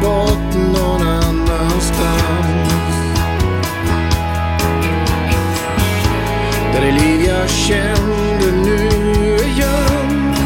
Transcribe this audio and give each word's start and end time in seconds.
bort 0.00 0.54
någon 0.54 1.02
annanstans. 1.02 2.72
Där 6.72 6.80
det 6.80 6.92
liv 6.92 7.20
jag 7.28 7.50
kände 7.50 8.52
nu 8.64 8.88
är 9.34 9.58
gömt. 9.58 10.38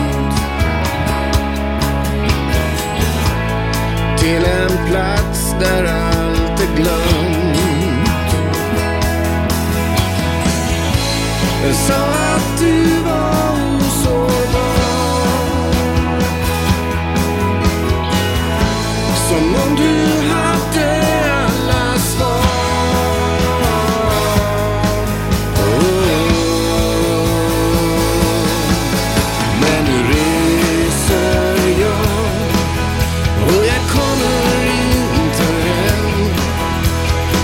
Till 4.19 4.45
en 4.45 4.89
plats 4.89 5.55
där 5.61 5.85
allt 5.85 6.61
är 6.61 6.77
glömt. 6.77 7.21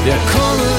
Yeah. 0.07 0.76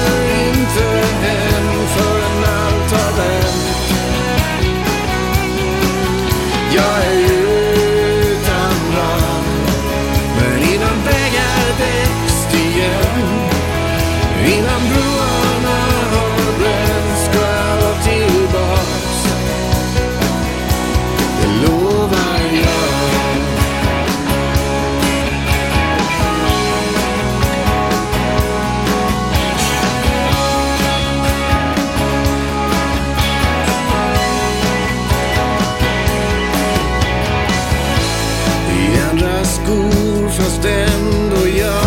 fast 40.58 40.68
ändå 40.68 41.48
jag. 41.58 41.84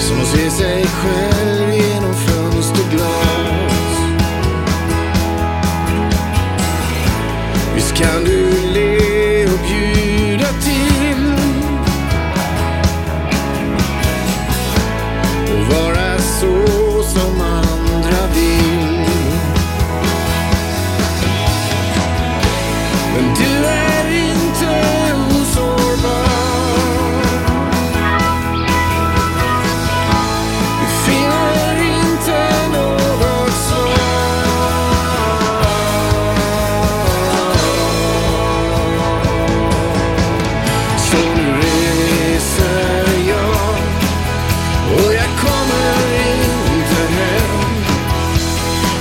Som 0.00 0.20
att 0.20 0.26
se 0.26 0.50
sig 0.50 0.86
själv 0.86 1.74
genom 1.74 2.14
fönsterglas. 2.14 3.10
Visst 7.74 7.94
kan 7.94 8.24
du 8.24 8.50
le 8.74 9.44
och 9.46 9.58
bjuda 9.68 10.46
till. 10.46 11.34
Och 15.52 15.74
vara 15.74 16.18
så 16.18 17.02
som 17.02 17.38
man 17.38 17.69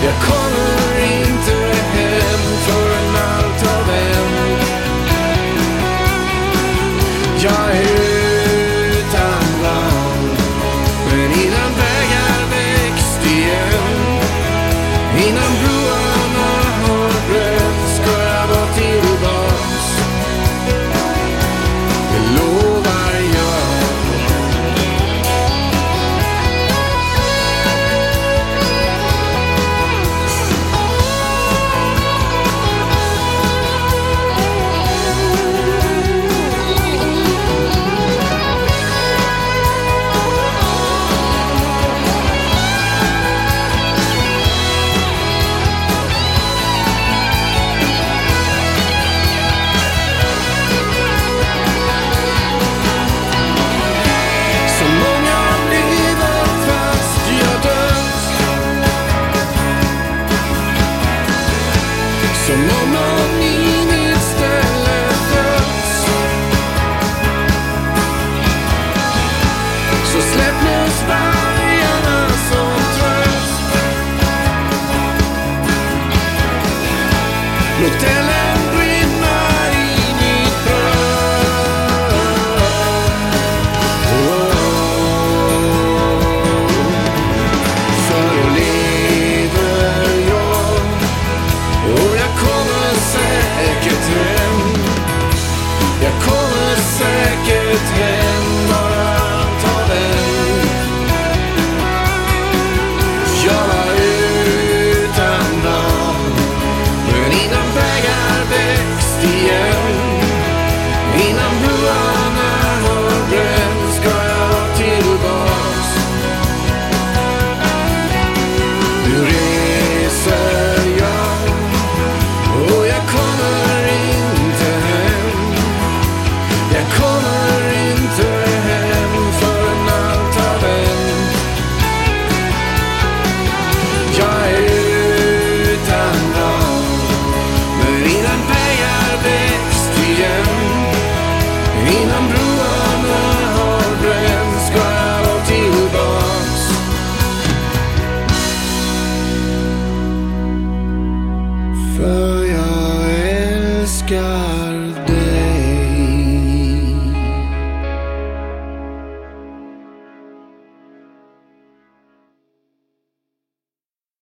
the 0.09 0.38
Som 62.49 62.59
om 62.59 63.41
i 63.41 63.85
mitt 63.85 64.21
ställe 64.21 65.07
dött 65.33 65.85
Så 70.05 70.21
släpp 70.21 70.63
nu 70.63 70.89
spann 70.91 71.38